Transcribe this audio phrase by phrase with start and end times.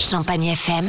[0.00, 0.88] Champagne FM.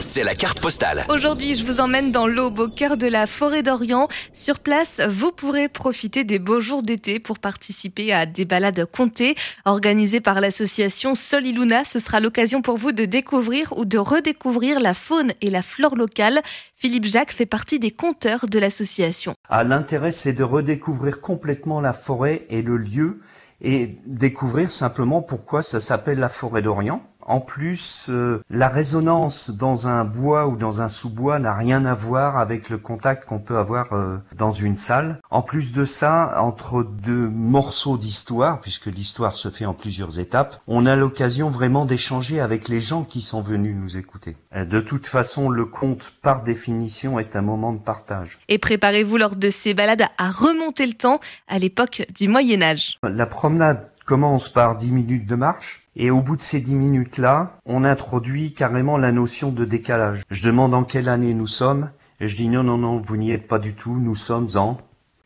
[0.00, 1.04] C'est la carte postale.
[1.08, 4.08] Aujourd'hui, je vous emmène dans l'Aube, au cœur de la forêt d'Orient.
[4.32, 9.36] Sur place, vous pourrez profiter des beaux jours d'été pour participer à des balades comptées
[9.64, 11.84] organisées par l'association Soliluna.
[11.84, 15.94] Ce sera l'occasion pour vous de découvrir ou de redécouvrir la faune et la flore
[15.94, 16.40] locale.
[16.74, 19.34] Philippe Jacques fait partie des compteurs de l'association.
[19.48, 23.20] Ah, L'intérêt, c'est de redécouvrir complètement la forêt et le lieu
[23.62, 27.09] et découvrir simplement pourquoi ça s'appelle la forêt d'Orient.
[27.26, 31.94] En plus, euh, la résonance dans un bois ou dans un sous-bois n'a rien à
[31.94, 35.20] voir avec le contact qu'on peut avoir euh, dans une salle.
[35.30, 40.60] En plus de ça, entre deux morceaux d'histoire, puisque l'histoire se fait en plusieurs étapes,
[40.66, 44.36] on a l'occasion vraiment d'échanger avec les gens qui sont venus nous écouter.
[44.56, 48.38] Euh, De toute façon, le conte, par définition, est un moment de partage.
[48.48, 52.98] Et préparez-vous lors de ces balades à remonter le temps à l'époque du Moyen Âge.
[53.02, 57.58] La promenade commence par 10 minutes de marche et au bout de ces 10 minutes-là,
[57.66, 60.22] on introduit carrément la notion de décalage.
[60.30, 63.32] Je demande en quelle année nous sommes et je dis non, non, non, vous n'y
[63.32, 64.78] êtes pas du tout, nous sommes en...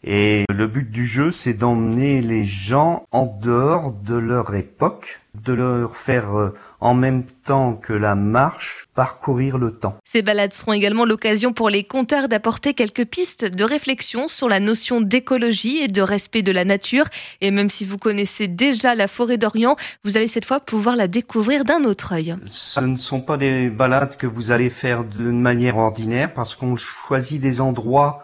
[0.06, 5.54] Et le but du jeu, c'est d'emmener les gens en dehors de leur époque, de
[5.54, 9.96] leur faire euh, en même temps que la marche parcourir le temps.
[10.04, 14.60] Ces balades seront également l'occasion pour les conteurs d'apporter quelques pistes de réflexion sur la
[14.60, 17.06] notion d'écologie et de respect de la nature.
[17.40, 21.08] Et même si vous connaissez déjà la forêt d'Orient, vous allez cette fois pouvoir la
[21.08, 22.36] découvrir d'un autre œil.
[22.44, 26.76] Ce ne sont pas des balades que vous allez faire d'une manière ordinaire parce qu'on
[26.76, 28.22] choisit des endroits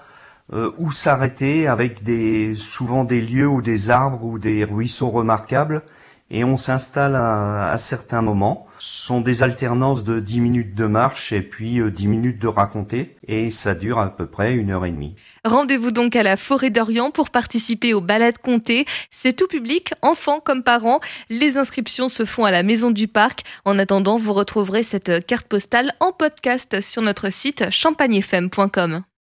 [0.52, 5.82] euh, où s'arrêter avec des souvent des lieux ou des arbres ou des ruisseaux remarquables
[6.30, 8.66] et on s'installe à, certains moments.
[8.78, 12.46] Ce sont des alternances de 10 minutes de marche et puis euh, 10 minutes de
[12.46, 15.16] raconter et ça dure à peu près une heure et demie.
[15.44, 18.86] Rendez-vous donc à la forêt d'Orient pour participer aux balades comptées.
[19.10, 21.00] C'est tout public, enfants comme parents.
[21.28, 23.42] Les inscriptions se font à la maison du parc.
[23.64, 29.02] En attendant, vous retrouverez cette carte postale en podcast sur notre site champagnefm.com.